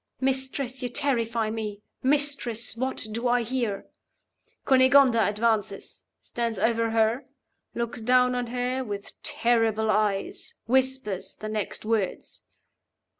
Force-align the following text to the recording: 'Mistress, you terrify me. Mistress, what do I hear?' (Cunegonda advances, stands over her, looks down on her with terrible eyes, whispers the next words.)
'Mistress, 0.19 0.81
you 0.81 0.89
terrify 0.89 1.51
me. 1.51 1.83
Mistress, 2.01 2.75
what 2.75 3.05
do 3.11 3.27
I 3.27 3.43
hear?' 3.43 3.85
(Cunegonda 4.65 5.29
advances, 5.29 6.05
stands 6.19 6.57
over 6.57 6.89
her, 6.89 7.23
looks 7.75 8.01
down 8.01 8.33
on 8.33 8.47
her 8.47 8.83
with 8.83 9.13
terrible 9.21 9.91
eyes, 9.91 10.55
whispers 10.65 11.35
the 11.35 11.49
next 11.49 11.85
words.) 11.85 12.45